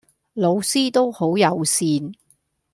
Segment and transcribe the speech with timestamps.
[0.33, 2.15] 老師都好友善⠀